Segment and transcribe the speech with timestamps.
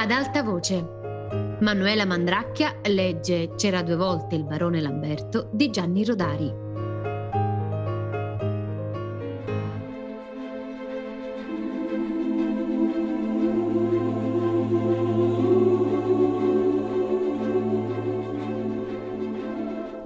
[0.00, 0.82] Ad alta voce.
[1.60, 6.50] Manuela Mandracchia legge C'era due volte il barone Lamberto di Gianni Rodari.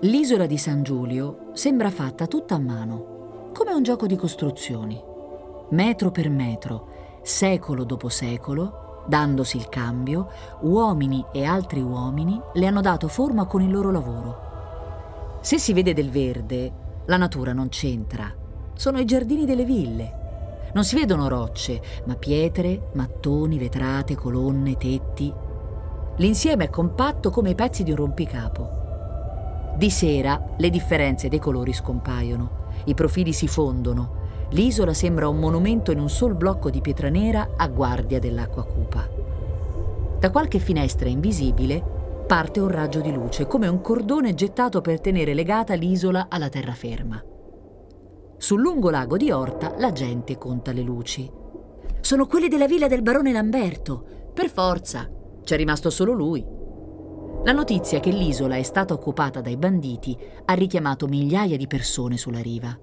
[0.00, 5.00] L'isola di San Giulio sembra fatta tutta a mano, come un gioco di costruzioni,
[5.70, 10.28] metro per metro, secolo dopo secolo, dandosi il cambio,
[10.60, 14.52] uomini e altri uomini le hanno dato forma con il loro lavoro.
[15.40, 16.72] Se si vede del verde,
[17.06, 18.32] la natura non c'entra.
[18.74, 20.22] Sono i giardini delle ville.
[20.72, 25.32] Non si vedono rocce, ma pietre, mattoni, vetrate, colonne, tetti.
[26.16, 28.82] L'insieme è compatto come i pezzi di un rompicapo.
[29.76, 34.22] Di sera le differenze dei colori scompaiono, i profili si fondono,
[34.54, 39.08] l'isola sembra un monumento in un sol blocco di pietra nera a guardia dell'acqua cupa.
[40.18, 41.82] Da qualche finestra invisibile
[42.26, 47.22] parte un raggio di luce, come un cordone gettato per tenere legata l'isola alla terraferma.
[48.38, 51.30] Sul lungo lago di Orta la gente conta le luci.
[52.00, 54.04] Sono quelle della villa del barone Lamberto.
[54.32, 55.10] Per forza.
[55.42, 56.44] C'è rimasto solo lui.
[57.44, 62.40] La notizia che l'isola è stata occupata dai banditi ha richiamato migliaia di persone sulla
[62.40, 62.76] riva.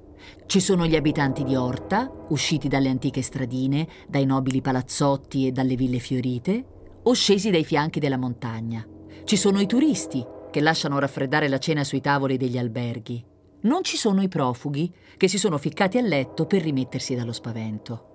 [0.46, 5.76] Ci sono gli abitanti di Orta, usciti dalle antiche stradine, dai nobili palazzotti e dalle
[5.76, 6.66] ville fiorite,
[7.04, 8.86] o scesi dai fianchi della montagna.
[9.24, 13.24] Ci sono i turisti, che lasciano raffreddare la cena sui tavoli degli alberghi.
[13.62, 18.08] Non ci sono i profughi, che si sono ficcati a letto per rimettersi dallo spavento.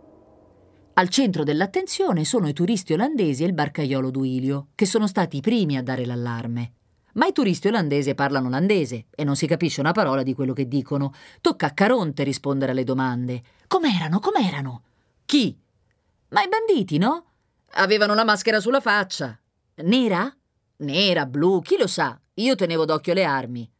[0.94, 5.40] Al centro dell'attenzione sono i turisti olandesi e il barcaiolo Duilio, che sono stati i
[5.42, 6.72] primi a dare l'allarme.
[7.16, 10.68] Ma i turisti olandesi parlano olandese e non si capisce una parola di quello che
[10.68, 11.14] dicono.
[11.40, 13.42] Tocca a Caronte rispondere alle domande.
[13.66, 14.20] Com'erano?
[14.20, 14.82] Com'erano?
[15.24, 15.58] Chi?
[16.28, 17.24] Ma i banditi, no?
[17.72, 19.38] Avevano la maschera sulla faccia.
[19.76, 20.34] Nera?
[20.78, 22.20] Nera, blu, chi lo sa?
[22.34, 23.70] Io tenevo d'occhio le armi.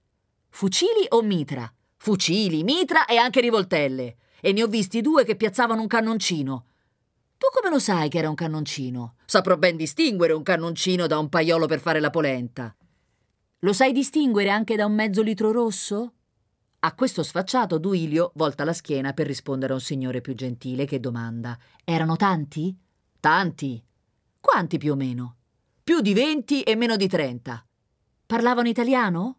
[0.48, 1.70] Fucili o mitra?
[1.98, 4.16] Fucili, mitra e anche rivoltelle.
[4.40, 6.64] E ne ho visti due che piazzavano un cannoncino.
[7.36, 9.16] Tu come lo sai che era un cannoncino?
[9.26, 12.74] Saprò ben distinguere un cannoncino da un paiolo per fare la polenta.
[13.66, 16.12] Lo sai distinguere anche da un mezzo litro rosso?
[16.78, 21.00] A questo sfacciato Duilio volta la schiena per rispondere a un signore più gentile che
[21.00, 22.78] domanda: Erano tanti?
[23.18, 23.84] Tanti.
[24.38, 25.38] Quanti più o meno?
[25.82, 27.66] Più di venti e meno di trenta.
[28.24, 29.38] Parlavano italiano?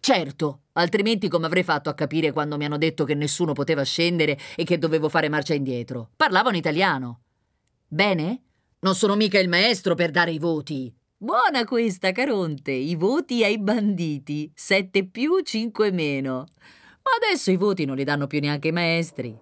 [0.00, 4.36] Certo, altrimenti come avrei fatto a capire quando mi hanno detto che nessuno poteva scendere
[4.56, 6.10] e che dovevo fare marcia indietro?
[6.16, 7.20] Parlavano italiano.
[7.86, 8.42] Bene?
[8.80, 10.92] Non sono mica il maestro per dare i voti.
[11.20, 12.70] Buona questa, Caronte.
[12.70, 14.52] I voti ai banditi.
[14.54, 16.46] Sette più, cinque meno.
[17.02, 19.36] Ma adesso i voti non li danno più neanche i maestri.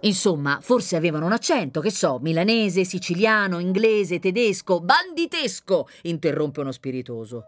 [0.00, 7.44] Insomma, forse avevano un accento, che so, milanese, siciliano, inglese, tedesco, banditesco, interrompe uno spiritoso.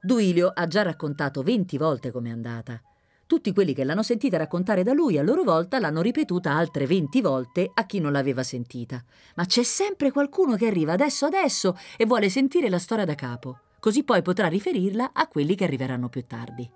[0.00, 2.80] Duilio ha già raccontato venti volte com'è andata.
[3.26, 7.20] Tutti quelli che l'hanno sentita raccontare da lui a loro volta l'hanno ripetuta altre 20
[7.20, 9.02] volte a chi non l'aveva sentita.
[9.34, 13.58] Ma c'è sempre qualcuno che arriva adesso adesso e vuole sentire la storia da capo,
[13.80, 16.70] così poi potrà riferirla a quelli che arriveranno più tardi.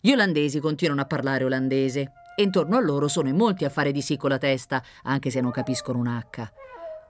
[0.00, 3.92] Gli olandesi continuano a parlare olandese e intorno a loro sono in molti a fare
[3.92, 6.52] di sì con la testa, anche se non capiscono un H.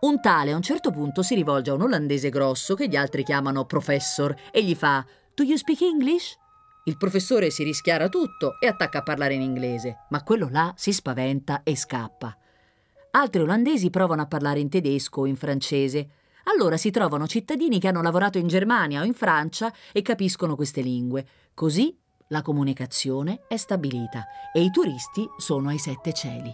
[0.01, 3.25] Un tale a un certo punto si rivolge a un olandese grosso che gli altri
[3.25, 5.03] chiamano professor e gli fa
[5.33, 6.41] Do you speak English?
[6.85, 10.93] Il professore si rischiara tutto e attacca a parlare in inglese, ma quello là si
[10.93, 12.37] spaventa e scappa.
[13.13, 16.09] Altri olandesi provano a parlare in tedesco o in francese.
[16.45, 20.81] Allora si trovano cittadini che hanno lavorato in Germania o in Francia e capiscono queste
[20.81, 21.25] lingue.
[21.55, 21.97] Così
[22.29, 26.53] la comunicazione è stabilita e i turisti sono ai sette cieli.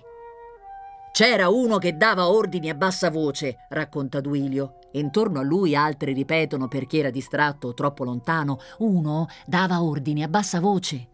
[1.10, 4.77] C'era uno che dava ordini a bassa voce, racconta Duilio.
[4.92, 8.58] Intorno a lui altri ripetono perché era distratto o troppo lontano.
[8.78, 11.08] Uno dava ordini a bassa voce.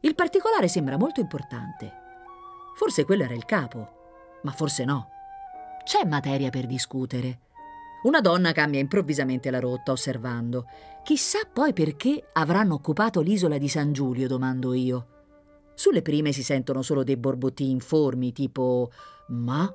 [0.00, 1.92] Il particolare sembra molto importante.
[2.74, 5.08] Forse quello era il capo, ma forse no.
[5.84, 7.40] C'è materia per discutere.
[8.04, 10.66] Una donna cambia improvvisamente la rotta osservando.
[11.02, 15.06] Chissà poi perché avranno occupato l'isola di San Giulio, domando io.
[15.74, 18.90] Sulle prime si sentono solo dei borbotti informi, tipo
[19.28, 19.70] ma,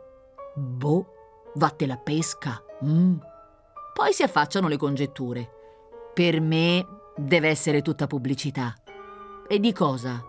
[0.56, 2.64] boh, vatte la pesca.
[2.86, 3.18] Mm.
[3.94, 5.50] Poi si affacciano le congetture.
[6.14, 6.86] Per me
[7.16, 8.74] deve essere tutta pubblicità.
[9.48, 10.24] E di cosa?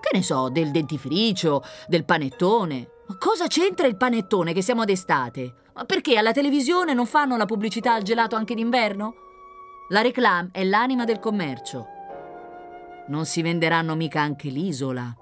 [0.00, 2.90] Che ne so, del dentifricio, del panettone.
[3.06, 5.54] Ma cosa c'entra il panettone che siamo d'estate?
[5.74, 9.14] Ma perché alla televisione non fanno la pubblicità al gelato anche d'inverno?
[9.88, 11.86] La reclame è l'anima del commercio.
[13.08, 15.14] Non si venderanno mica anche l'isola.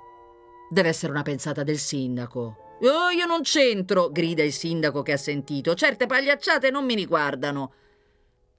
[0.69, 2.57] Deve essere una pensata del sindaco.
[2.83, 5.75] Oh, io non c'entro, grida il sindaco che ha sentito.
[5.75, 7.73] Certe pagliacciate non mi riguardano.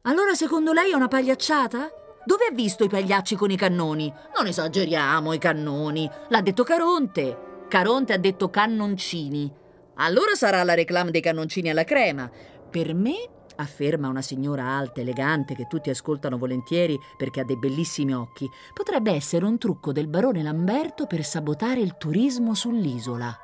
[0.03, 1.89] Allora secondo lei è una pagliacciata?
[2.23, 4.13] Dove ha visto i pagliacci con i cannoni?
[4.35, 6.09] Non esageriamo, i cannoni.
[6.29, 7.65] L'ha detto Caronte.
[7.68, 9.51] Caronte ha detto cannoncini.
[9.95, 12.29] Allora sarà la reclame dei cannoncini alla crema.
[12.69, 13.15] Per me,
[13.56, 19.13] afferma una signora alta, elegante, che tutti ascoltano volentieri perché ha dei bellissimi occhi, potrebbe
[19.13, 23.35] essere un trucco del barone Lamberto per sabotare il turismo sull'isola.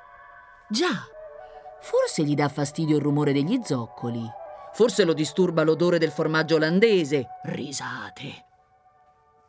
[0.70, 1.08] Già,
[1.80, 4.26] forse gli dà fastidio il rumore degli zoccoli.
[4.74, 7.28] Forse lo disturba l'odore del formaggio olandese.
[7.44, 8.46] Risate.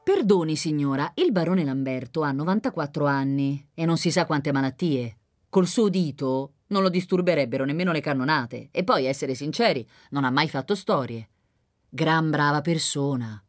[0.04, 5.16] Perdoni, signora, il barone Lamberto ha 94 anni e non si sa quante malattie.
[5.48, 8.68] Col suo dito non lo disturberebbero nemmeno le cannonate.
[8.70, 11.28] E poi, essere sinceri, non ha mai fatto storie.
[11.88, 13.42] Gran brava persona.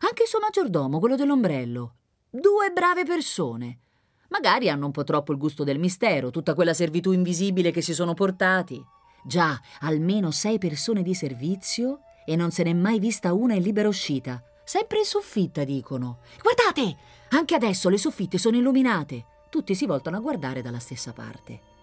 [0.00, 1.94] Anche il suo maggiordomo, quello dell'ombrello.
[2.30, 3.80] Due brave persone.
[4.28, 7.94] Magari hanno un po' troppo il gusto del mistero, tutta quella servitù invisibile che si
[7.94, 8.84] sono portati.
[9.24, 13.88] Già, almeno sei persone di servizio e non se n'è mai vista una in libera
[13.88, 14.42] uscita.
[14.64, 16.18] Sempre in soffitta, dicono.
[16.42, 16.96] Guardate!
[17.30, 19.24] Anche adesso le soffitte sono illuminate.
[19.48, 21.74] Tutti si voltano a guardare dalla stessa parte.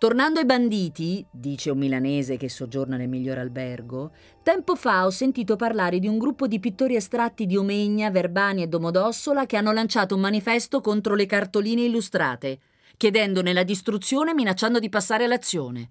[0.00, 4.12] Tornando ai banditi, dice un milanese che soggiorna nel miglior albergo,
[4.42, 8.66] tempo fa ho sentito parlare di un gruppo di pittori estratti di Omegna, Verbani e
[8.66, 12.60] Domodossola che hanno lanciato un manifesto contro le cartoline illustrate,
[12.96, 15.90] chiedendone la distruzione e minacciando di passare all'azione.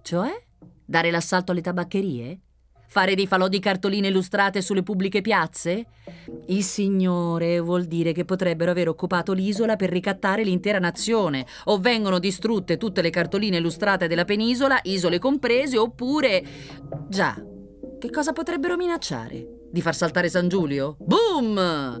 [0.00, 0.30] Cioè?
[0.82, 2.40] Dare l'assalto alle tabaccherie?
[2.94, 5.86] Fare dei falò di cartoline illustrate sulle pubbliche piazze?
[6.46, 12.20] Il Signore vuol dire che potrebbero aver occupato l'isola per ricattare l'intera nazione, o vengono
[12.20, 16.44] distrutte tutte le cartoline illustrate della penisola, isole comprese, oppure...
[17.08, 17.36] Già,
[17.98, 19.44] che cosa potrebbero minacciare?
[19.72, 20.94] Di far saltare San Giulio?
[21.00, 22.00] Boom!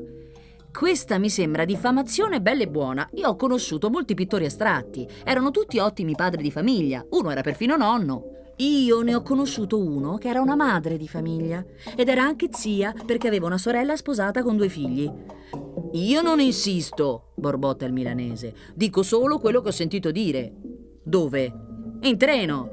[0.70, 3.08] Questa mi sembra diffamazione bella e buona.
[3.14, 5.08] Io ho conosciuto molti pittori astratti.
[5.24, 7.04] Erano tutti ottimi padri di famiglia.
[7.10, 8.43] Uno era perfino nonno.
[8.56, 11.64] Io ne ho conosciuto uno che era una madre di famiglia
[11.96, 15.10] ed era anche zia perché aveva una sorella sposata con due figli.
[15.92, 18.54] Io non insisto, borbotta il milanese.
[18.74, 20.52] Dico solo quello che ho sentito dire.
[21.02, 21.52] Dove?
[22.02, 22.70] In treno.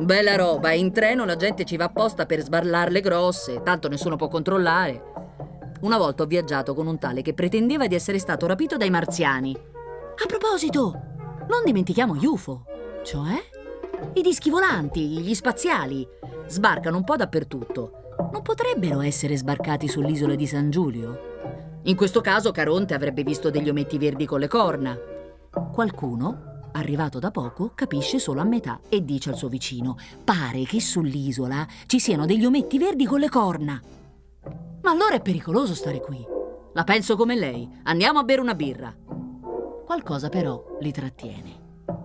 [0.00, 4.28] Bella roba, in treno la gente ci va apposta per sbarlarle grosse, tanto nessuno può
[4.28, 5.10] controllare.
[5.82, 9.54] Una volta ho viaggiato con un tale che pretendeva di essere stato rapito dai marziani.
[9.54, 10.92] A proposito,
[11.48, 12.64] non dimentichiamo UFO.
[13.02, 13.51] Cioè?
[14.14, 16.06] I dischi volanti, gli spaziali,
[16.46, 18.14] sbarcano un po' dappertutto.
[18.32, 21.80] Non potrebbero essere sbarcati sull'isola di San Giulio?
[21.84, 24.98] In questo caso Caronte avrebbe visto degli ometti verdi con le corna.
[25.72, 30.80] Qualcuno, arrivato da poco, capisce solo a metà e dice al suo vicino: Pare che
[30.80, 33.80] sull'isola ci siano degli ometti verdi con le corna.
[34.82, 36.24] Ma allora è pericoloso stare qui.
[36.74, 37.68] La penso come lei.
[37.84, 38.94] Andiamo a bere una birra.
[39.84, 41.61] Qualcosa però li trattiene.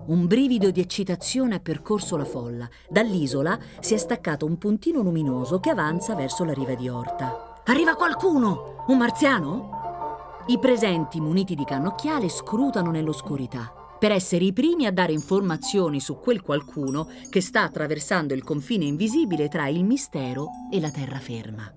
[0.08, 2.70] Un brivido di eccitazione ha percorso la folla.
[2.90, 7.62] Dall'isola si è staccato un puntino luminoso che avanza verso la riva di Orta.
[7.66, 8.86] Arriva qualcuno!
[8.88, 10.46] Un marziano?
[10.48, 16.20] I presenti, muniti di cannocchiale, scrutano nell'oscurità per essere i primi a dare informazioni su
[16.20, 21.74] quel qualcuno che sta attraversando il confine invisibile tra il mistero e la terraferma.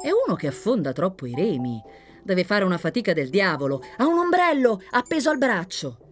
[0.00, 1.82] È uno che affonda troppo i remi.
[2.22, 3.82] Deve fare una fatica del diavolo.
[3.96, 6.03] Ha un ombrello appeso al braccio.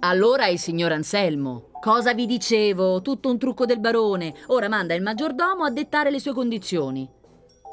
[0.00, 1.70] Allora il signor Anselmo.
[1.80, 3.02] Cosa vi dicevo?
[3.02, 4.32] Tutto un trucco del barone.
[4.46, 7.08] Ora manda il maggiordomo a dettare le sue condizioni.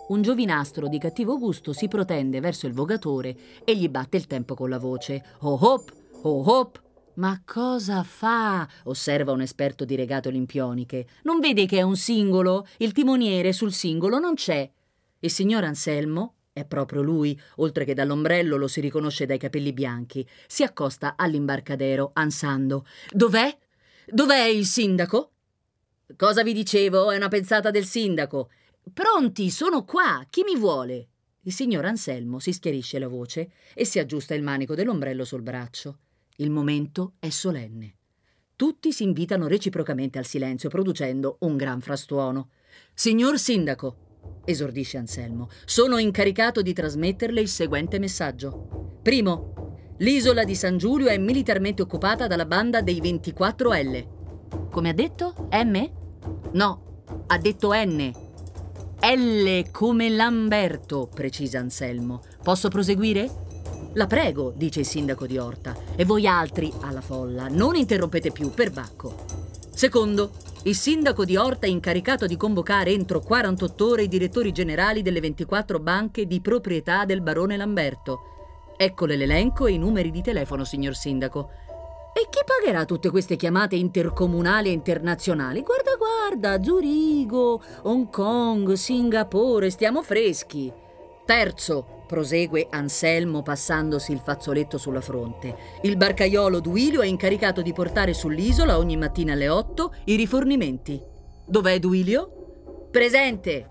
[0.08, 4.56] Un giovinastro di cattivo gusto si protende verso il vogatore e gli batte il tempo
[4.56, 5.24] con la voce.
[5.42, 6.82] Oh hop, oh hop.
[7.16, 8.68] Ma cosa fa?
[8.86, 11.06] osserva un esperto di regato olimpioniche.
[11.24, 12.66] Non vede che è un singolo?
[12.78, 14.68] Il timoniere sul singolo non c'è.
[15.20, 20.26] Il signor Anselmo, è proprio lui, oltre che dall'ombrello lo si riconosce dai capelli bianchi.
[20.48, 22.86] Si accosta all'imbarcadero, ansando.
[23.12, 23.58] Dov'è?
[24.08, 25.34] Dov'è il sindaco?
[26.16, 27.12] Cosa vi dicevo?
[27.12, 28.52] È una pensata del sindaco.
[28.94, 30.26] Pronti, sono qua.
[30.30, 31.10] Chi mi vuole?
[31.42, 35.98] Il signor Anselmo si schiarisce la voce e si aggiusta il manico dell'ombrello sul braccio.
[36.38, 37.96] Il momento è solenne.
[38.56, 42.52] Tutti si invitano reciprocamente al silenzio, producendo un gran frastuono.
[42.94, 44.05] Signor sindaco,
[44.46, 49.00] esordisce Anselmo, sono incaricato di trasmetterle il seguente messaggio.
[49.02, 54.08] Primo, l'isola di San Giulio è militarmente occupata dalla banda dei 24L.
[54.70, 55.48] Come ha detto?
[55.52, 55.90] M?
[56.52, 58.12] No, ha detto N.
[59.02, 62.22] L come Lamberto, precisa Anselmo.
[62.42, 63.30] Posso proseguire?
[63.94, 65.76] La prego, dice il sindaco di Orta.
[65.96, 69.26] E voi altri, alla folla, non interrompete più, per Bacco.
[69.74, 70.32] Secondo,
[70.66, 75.20] il sindaco di Orta è incaricato di convocare entro 48 ore i direttori generali delle
[75.20, 78.74] 24 banche di proprietà del barone Lamberto.
[78.76, 81.52] Eccole l'elenco e i numeri di telefono, signor sindaco.
[82.16, 85.62] E chi pagherà tutte queste chiamate intercomunali e internazionali?
[85.62, 90.74] Guarda, guarda, Zurigo, Hong Kong, Singapore, stiamo freschi.
[91.26, 95.56] Terzo, prosegue Anselmo passandosi il fazzoletto sulla fronte.
[95.82, 101.02] Il barcaiolo Duilio è incaricato di portare sull'isola ogni mattina alle 8 i rifornimenti.
[101.46, 102.88] Dov'è Duilio?
[102.92, 103.70] Presente!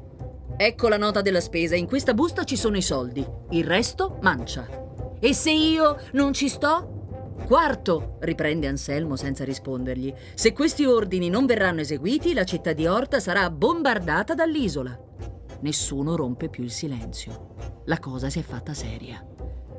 [0.56, 4.66] Ecco la nota della spesa, in questa busta ci sono i soldi, il resto mancia.
[5.18, 7.34] E se io non ci sto?
[7.46, 13.20] Quarto, riprende Anselmo senza rispondergli, se questi ordini non verranno eseguiti, la città di Orta
[13.20, 15.03] sarà bombardata dall'isola.
[15.64, 17.54] Nessuno rompe più il silenzio.
[17.87, 19.26] La cosa si è fatta seria.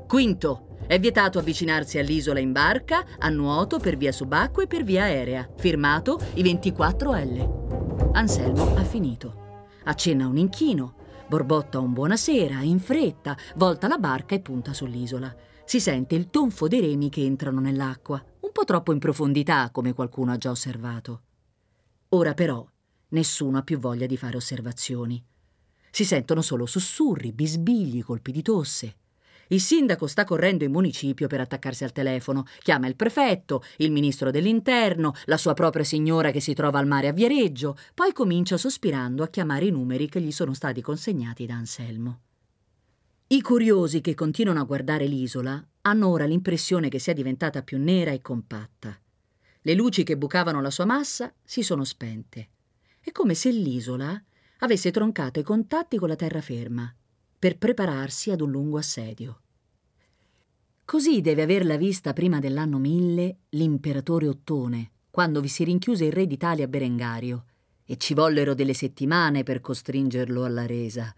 [0.07, 5.03] Quinto, è vietato avvicinarsi all'isola in barca, a nuoto, per via subacquea e per via
[5.03, 5.47] aerea.
[5.55, 8.13] Firmato i 24L.
[8.13, 9.43] Anselmo ha finito.
[9.83, 10.95] Accenna un inchino,
[11.27, 15.33] borbotta un buonasera, in fretta, volta la barca e punta sull'isola
[15.65, 19.93] si sente il tonfo dei remi che entrano nell'acqua, un po' troppo in profondità, come
[19.93, 21.21] qualcuno ha già osservato.
[22.09, 22.65] Ora però
[23.09, 25.23] nessuno ha più voglia di fare osservazioni.
[25.95, 28.95] Si sentono solo sussurri, bisbigli, colpi di tosse.
[29.47, 34.29] Il sindaco sta correndo in municipio per attaccarsi al telefono, chiama il prefetto, il ministro
[34.29, 39.23] dell'interno, la sua propria signora che si trova al mare a Viareggio, poi comincia sospirando
[39.23, 42.19] a chiamare i numeri che gli sono stati consegnati da Anselmo.
[43.27, 48.11] I curiosi che continuano a guardare l'isola hanno ora l'impressione che sia diventata più nera
[48.11, 48.99] e compatta.
[49.61, 52.49] Le luci che bucavano la sua massa si sono spente.
[52.99, 54.21] È come se l'isola
[54.65, 56.93] avesse troncato i contatti con la terraferma
[57.37, 59.39] per prepararsi ad un lungo assedio.
[60.83, 66.25] Così deve averla vista prima dell'anno mille l'imperatore Ottone, quando vi si rinchiuse il re
[66.25, 67.45] d'Italia Berengario,
[67.85, 71.13] e ci vollero delle settimane per costringerlo alla resa.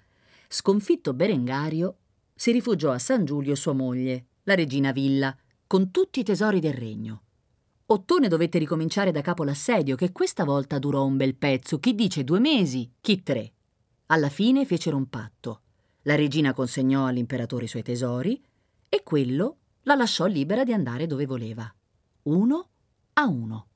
[0.50, 1.96] Sconfitto Berengario,
[2.36, 5.36] si rifugiò a San Giulio sua moglie, la regina Villa,
[5.66, 7.22] con tutti i tesori del regno.
[7.89, 12.25] Ottone dovette ricominciare da capo l'assedio, che questa volta durò un bel pezzo, chi dice
[12.25, 13.53] due mesi, chi tre.
[14.08, 15.62] Alla fine fecero un patto.
[16.01, 18.44] La regina consegnò all'imperatore i suoi tesori
[18.89, 21.74] e quello la lasciò libera di andare dove voleva,
[22.24, 22.67] uno
[23.13, 23.67] a uno.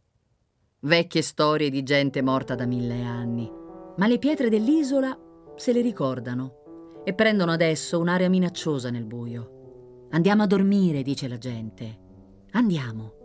[0.79, 3.49] Vecchie storie di gente morta da mille anni,
[3.95, 5.17] ma le pietre dell'isola
[5.55, 10.07] se le ricordano e prendono adesso un'aria minacciosa nel buio.
[10.09, 11.99] Andiamo a dormire, dice la gente.
[12.51, 13.19] Andiamo.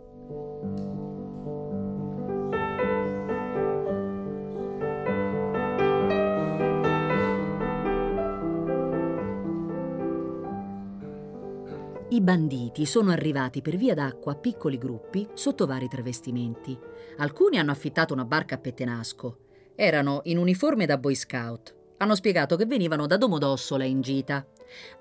[12.09, 16.75] I banditi sono arrivati per via d'acqua a piccoli gruppi sotto vari travestimenti.
[17.17, 19.37] Alcuni hanno affittato una barca a Pettenasco.
[19.75, 21.75] Erano in uniforme da Boy Scout.
[21.97, 24.43] Hanno spiegato che venivano da Domodossola in gita.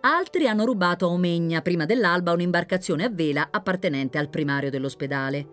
[0.01, 5.47] Altri hanno rubato a Omegna prima dell'alba un'imbarcazione a vela appartenente al primario dell'ospedale.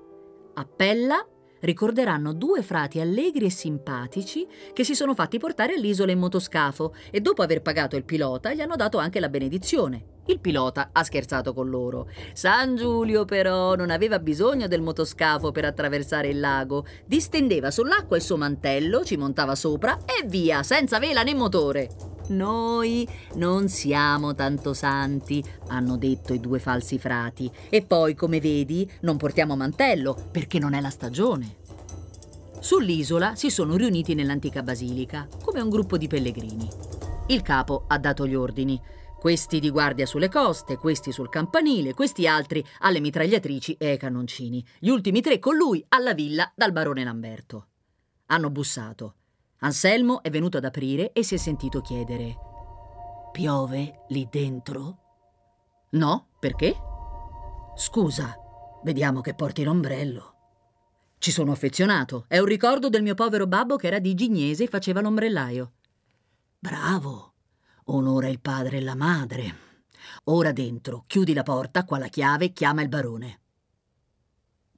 [0.55, 1.27] A Pella
[1.63, 7.21] ricorderanno due frati allegri e simpatici che si sono fatti portare all'isola in motoscafo e
[7.21, 10.11] dopo aver pagato il pilota gli hanno dato anche la benedizione.
[10.27, 12.09] Il pilota ha scherzato con loro.
[12.33, 16.85] San Giulio però non aveva bisogno del motoscafo per attraversare il lago.
[17.05, 22.12] Distendeva sull'acqua il suo mantello, ci montava sopra e via, senza vela né motore.
[22.27, 27.51] Noi non siamo tanto santi, hanno detto i due falsi frati.
[27.69, 31.57] E poi, come vedi, non portiamo mantello perché non è la stagione.
[32.59, 36.69] Sull'isola si sono riuniti nell'antica basilica, come un gruppo di pellegrini.
[37.27, 38.81] Il capo ha dato gli ordini.
[39.19, 44.65] Questi di guardia sulle coste, questi sul campanile, questi altri alle mitragliatrici e ai cannoncini.
[44.79, 47.67] Gli ultimi tre con lui alla villa dal barone Lamberto.
[48.27, 49.15] Hanno bussato.
[49.63, 52.35] Anselmo è venuto ad aprire e si è sentito chiedere:
[53.31, 54.97] Piove lì dentro?
[55.91, 56.75] No, perché?
[57.75, 58.35] Scusa,
[58.83, 60.31] vediamo che porti l'ombrello.
[61.17, 62.25] Ci sono affezionato.
[62.27, 65.71] È un ricordo del mio povero babbo che era di Gignese e faceva l'ombrellaio.
[66.59, 67.33] Bravo,
[67.85, 69.55] Onora il padre e la madre.
[70.25, 73.39] Ora dentro, chiudi la porta, qua la chiave, chiama il barone.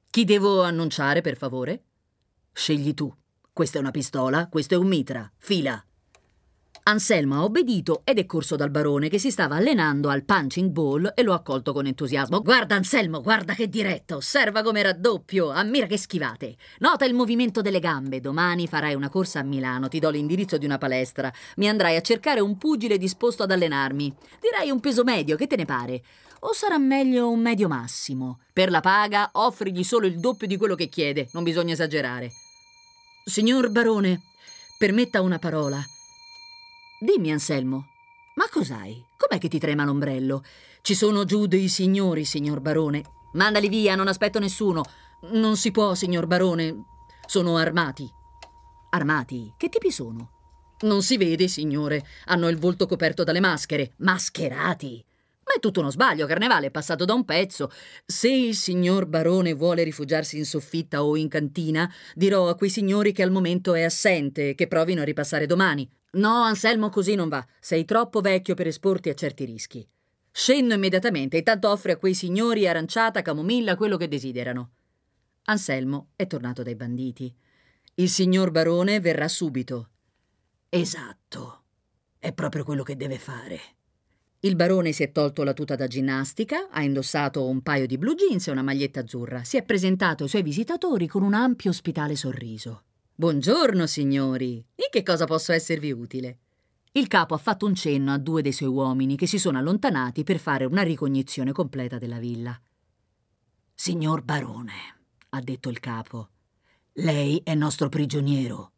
[0.10, 1.84] Chi devo annunciare, per favore?
[2.52, 3.14] Scegli tu.
[3.56, 5.32] Questa è una pistola, questo è un mitra.
[5.38, 5.82] Fila.
[6.84, 11.14] Anselmo ha obbedito ed è corso dal barone che si stava allenando al punching ball
[11.16, 12.42] e lo ha accolto con entusiasmo.
[12.42, 16.58] Guarda Anselmo, guarda che diretto, osserva come raddoppio, ammira che schivate.
[16.80, 20.66] Nota il movimento delle gambe, domani farai una corsa a Milano, ti do l'indirizzo di
[20.66, 24.14] una palestra, mi andrai a cercare un pugile disposto ad allenarmi.
[24.42, 26.04] Direi un peso medio, che te ne pare?
[26.42, 28.42] O sarà meglio un medio massimo?
[28.52, 32.32] Per la paga offrigli solo il doppio di quello che chiede, non bisogna esagerare.
[33.28, 34.22] Signor barone,
[34.78, 35.84] permetta una parola.
[37.00, 37.88] Dimmi, Anselmo,
[38.36, 39.04] ma cos'hai?
[39.18, 40.44] Com'è che ti trema l'ombrello?
[40.84, 43.02] Ci sono giù dei signori, signor barone.
[43.34, 44.84] Mandali via, non aspetto nessuno.
[45.32, 46.84] Non si può, signor barone.
[47.26, 48.08] Sono armati.
[48.92, 49.54] Armati?
[49.58, 50.30] Che tipi sono?
[50.82, 52.06] Non si vede, signore.
[52.26, 53.94] Hanno il volto coperto dalle maschere.
[53.98, 55.04] Mascherati.
[55.46, 57.70] Ma è tutto uno sbaglio, Carnevale è passato da un pezzo.
[58.04, 63.12] Se il signor barone vuole rifugiarsi in soffitta o in cantina, dirò a quei signori
[63.12, 65.88] che al momento è assente e che provino a ripassare domani.
[66.14, 67.46] No, Anselmo, così non va.
[67.60, 69.88] Sei troppo vecchio per esporti a certi rischi.
[70.32, 74.72] Scendo immediatamente, intanto offre a quei signori aranciata, camomilla, quello che desiderano.
[75.44, 77.34] Anselmo è tornato dai banditi.
[77.96, 79.90] Il signor barone verrà subito.
[80.70, 81.64] Esatto.
[82.18, 83.60] È proprio quello che deve fare.
[84.46, 88.14] Il barone si è tolto la tuta da ginnastica, ha indossato un paio di blue
[88.14, 89.44] jeans e una maglietta azzurra.
[89.44, 92.84] Si è presentato ai suoi visitatori con un ampio ospitale sorriso.
[93.16, 94.58] Buongiorno, signori.
[94.58, 96.38] In che cosa posso esservi utile?
[96.92, 100.24] Il capo ha fatto un cenno a due dei suoi uomini che si sono allontanati
[100.24, 102.56] per fare una ricognizione completa della villa.
[103.74, 104.74] Signor barone,
[105.30, 106.30] ha detto il capo,
[106.94, 108.74] lei è nostro prigioniero.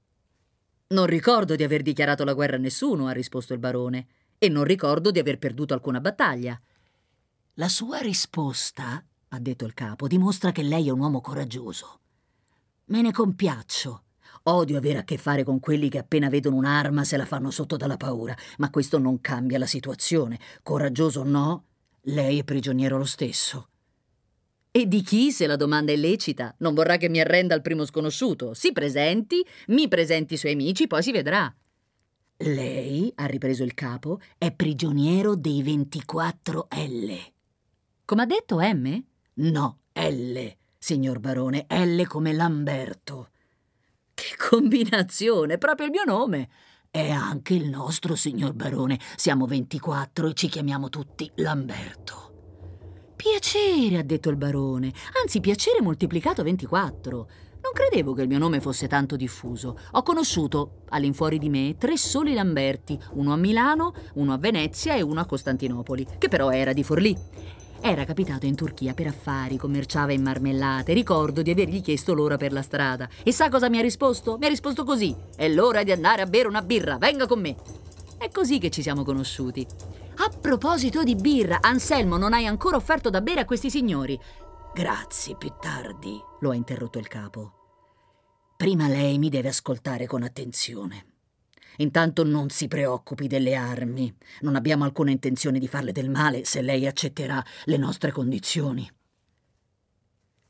[0.88, 4.64] Non ricordo di aver dichiarato la guerra a nessuno, ha risposto il barone, e non
[4.64, 6.60] ricordo di aver perduto alcuna battaglia.
[7.56, 12.00] La sua risposta, ha detto il capo, dimostra che lei è un uomo coraggioso.
[12.86, 14.04] Me ne compiaccio.
[14.44, 17.76] Odio avere a che fare con quelli che appena vedono un'arma se la fanno sotto
[17.76, 20.40] dalla paura, ma questo non cambia la situazione.
[20.64, 21.66] Coraggioso o no,
[22.04, 23.70] lei è prigioniero lo stesso.
[24.72, 26.54] E di chi, se la domanda è lecita?
[26.60, 28.54] Non vorrà che mi arrenda al primo sconosciuto.
[28.54, 31.54] Si presenti, mi presenti i suoi amici, poi si vedrà.
[32.42, 37.14] Lei, ha ripreso il capo, è prigioniero dei 24 L.
[38.06, 39.04] Come ha detto M?
[39.36, 43.30] No, L, signor barone, L come Lamberto.
[44.14, 46.50] Che combinazione, proprio il mio nome.
[46.92, 49.00] È anche il nostro, signor barone.
[49.16, 53.14] Siamo 24 e ci chiamiamo tutti Lamberto.
[53.16, 54.94] Piacere, ha detto il barone.
[55.22, 57.30] Anzi, piacere moltiplicato 24.
[57.68, 59.78] Non credevo che il mio nome fosse tanto diffuso.
[59.92, 65.02] Ho conosciuto, all'infuori di me, tre soli Lamberti, uno a Milano, uno a Venezia e
[65.02, 67.16] uno a Costantinopoli, che però era di Forlì.
[67.82, 70.94] Era capitato in Turchia per affari, commerciava in marmellate.
[70.94, 73.10] Ricordo di avergli chiesto l'ora per la strada.
[73.22, 74.38] E sa cosa mi ha risposto?
[74.38, 77.58] Mi ha risposto così: È l'ora di andare a bere una birra, venga con me.
[78.18, 79.68] È così che ci siamo conosciuti.
[80.20, 84.18] A proposito di birra, Anselmo, non hai ancora offerto da bere a questi signori?
[84.74, 87.57] Grazie, più tardi, lo ha interrotto il capo.
[88.58, 91.06] Prima lei mi deve ascoltare con attenzione.
[91.78, 94.12] Intanto non si preoccupi delle armi.
[94.42, 98.90] Non abbiamo alcuna intenzione di farle del male se lei accetterà le nostre condizioni.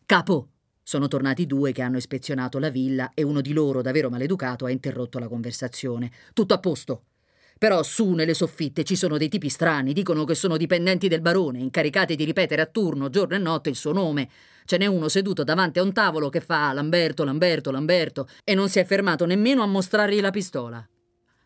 [0.05, 0.47] Capo,
[0.81, 4.71] sono tornati due che hanno ispezionato la villa e uno di loro, davvero maleducato, ha
[4.71, 6.09] interrotto la conversazione.
[6.31, 7.03] Tutto a posto.
[7.57, 11.59] Però su nelle soffitte ci sono dei tipi strani, dicono che sono dipendenti del barone,
[11.59, 14.29] incaricati di ripetere a turno, giorno e notte, il suo nome.
[14.65, 18.69] Ce n'è uno seduto davanti a un tavolo che fa Lamberto, Lamberto, Lamberto, e non
[18.69, 20.87] si è fermato nemmeno a mostrargli la pistola.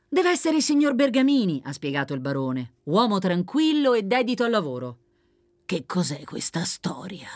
[0.10, 2.74] Deve essere il signor Bergamini, ha spiegato il barone.
[2.84, 4.98] Uomo tranquillo e dedito al lavoro.
[5.66, 7.30] Che cos'è questa storia?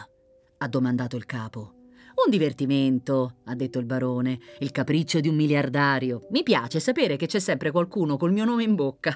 [0.57, 1.85] ha domandato il capo.
[2.25, 6.25] Un divertimento, ha detto il barone, il capriccio di un miliardario.
[6.31, 9.15] Mi piace sapere che c'è sempre qualcuno col mio nome in bocca.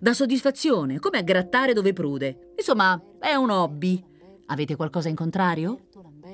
[0.00, 2.54] Da soddisfazione, come a grattare dove prude.
[2.56, 4.04] Insomma, è un hobby.
[4.46, 5.86] Avete qualcosa in contrario?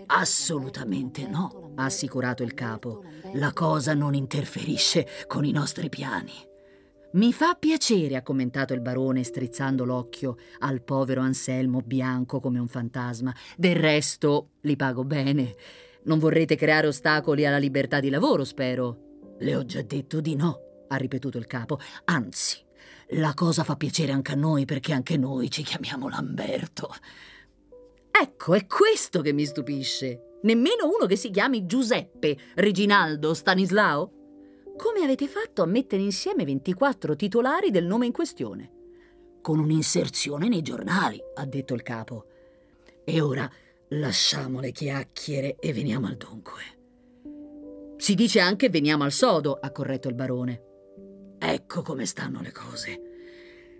[0.07, 3.05] Assolutamente no, ha assicurato il capo.
[3.35, 6.33] La cosa non interferisce con i nostri piani.
[7.13, 12.67] Mi fa piacere, ha commentato il barone strizzando l'occhio al povero Anselmo bianco come un
[12.67, 13.33] fantasma.
[13.59, 15.55] Del resto, li pago bene.
[16.05, 19.35] Non vorrete creare ostacoli alla libertà di lavoro, spero.
[19.39, 21.79] Le ho già detto di no, ha ripetuto il capo.
[22.05, 22.63] Anzi,
[23.09, 26.95] la cosa fa piacere anche a noi perché anche noi ci chiamiamo Lamberto.
[28.11, 30.39] Ecco, è questo che mi stupisce.
[30.43, 34.13] Nemmeno uno che si chiami Giuseppe, Reginaldo, Stanislao?
[34.77, 38.71] Come avete fatto a mettere insieme 24 titolari del nome in questione?
[39.41, 42.27] Con un'inserzione nei giornali, ha detto il capo.
[43.05, 43.51] E ora
[43.91, 46.63] lasciamo le chiacchiere e veniamo al dunque.
[47.97, 50.63] Si dice anche veniamo al sodo, ha corretto il barone.
[51.39, 53.01] Ecco come stanno le cose.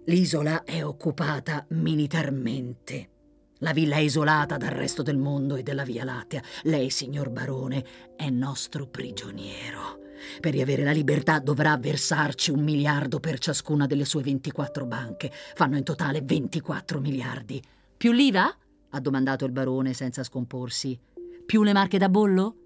[0.07, 3.11] L'isola è occupata militarmente.
[3.59, 6.43] La villa è isolata dal resto del mondo e della Via Lattea.
[6.65, 7.85] Lei, signor barone,
[8.17, 10.01] è nostro prigioniero.
[10.41, 15.31] Per riavere la libertà dovrà versarci un miliardo per ciascuna delle sue 24 banche.
[15.55, 17.63] Fanno in totale 24 miliardi.
[17.97, 18.55] Più l'IVA?
[18.95, 20.99] Ha domandato il barone senza scomporsi.
[21.45, 22.57] Più le marche da bollo?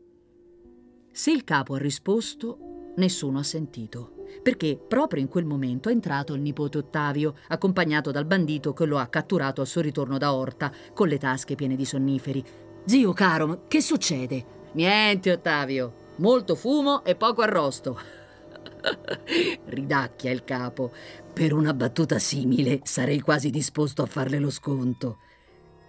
[1.10, 6.34] Se il capo ha risposto, nessuno ha sentito, perché proprio in quel momento è entrato
[6.34, 10.70] il nipote Ottavio, accompagnato dal bandito che lo ha catturato al suo ritorno da Orta,
[10.92, 12.44] con le tasche piene di sonniferi.
[12.84, 14.56] Zio caro, che succede?
[14.72, 16.06] Niente, Ottavio.
[16.16, 17.98] Molto fumo e poco arrosto.
[19.64, 20.92] Ridacchia il capo.
[21.32, 25.18] Per una battuta simile sarei quasi disposto a farle lo sconto.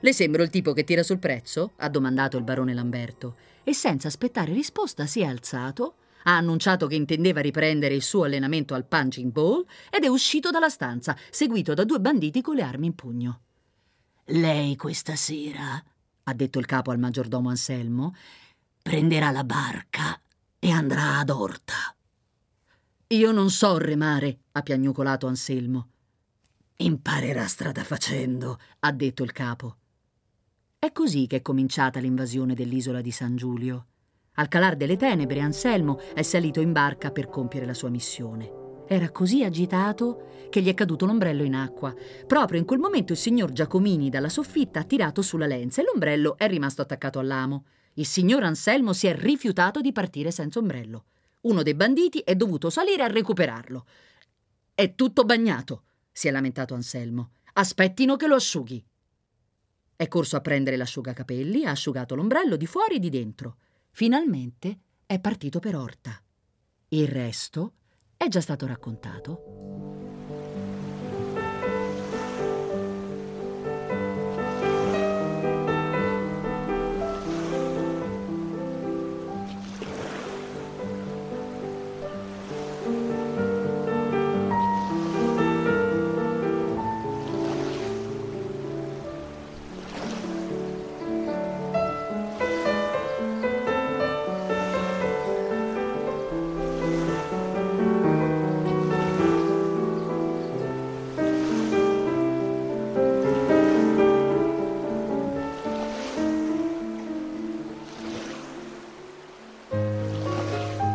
[0.02, 1.74] Le sembro il tipo che tira sul prezzo?
[1.78, 3.36] ha domandato il barone Lamberto.
[3.64, 8.74] E senza aspettare risposta si è alzato, ha annunciato che intendeva riprendere il suo allenamento
[8.74, 12.88] al punching ball ed è uscito dalla stanza, seguito da due banditi con le armi
[12.88, 13.42] in pugno.
[14.26, 15.84] Lei questa sera,
[16.24, 18.16] ha detto il capo al maggiordomo Anselmo,
[18.82, 20.20] prenderà la barca
[20.60, 21.96] e andrà ad Orta.
[23.08, 25.90] Io non so remare, ha piagnucolato Anselmo.
[26.78, 29.78] Imparerà strada facendo, ha detto il capo.
[30.82, 33.88] È così che è cominciata l'invasione dell'isola di San Giulio.
[34.36, 38.86] Al calar delle tenebre, Anselmo è salito in barca per compiere la sua missione.
[38.88, 41.94] Era così agitato che gli è caduto l'ombrello in acqua.
[42.26, 46.38] Proprio in quel momento il signor Giacomini dalla soffitta ha tirato sulla lenza e l'ombrello
[46.38, 47.65] è rimasto attaccato all'amo.
[47.96, 51.08] Il signor Anselmo si è rifiutato di partire senza ombrello.
[51.42, 53.86] Uno dei banditi è dovuto salire a recuperarlo.
[54.74, 57.32] È tutto bagnato, si è lamentato Anselmo.
[57.52, 58.82] Aspettino che lo asciughi.
[60.02, 63.58] È corso a prendere l'asciugacapelli, ha asciugato l'ombrello di fuori e di dentro.
[63.92, 66.18] Finalmente è partito per Orta.
[66.88, 67.74] Il resto
[68.16, 70.09] è già stato raccontato.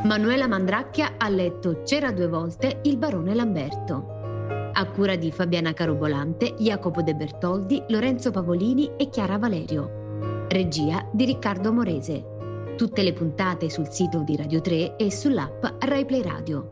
[0.05, 4.71] Manuela Mandracchia ha letto C'era due volte il barone Lamberto.
[4.71, 10.45] A cura di Fabiana Carobolante, Jacopo De Bertoldi, Lorenzo Pavolini e Chiara Valerio.
[10.49, 12.75] Regia di Riccardo Morese.
[12.77, 16.71] Tutte le puntate sul sito di Radio 3 e sull'app Rai Play Radio.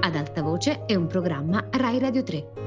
[0.00, 2.59] Ad alta voce è un programma Rai Radio 3.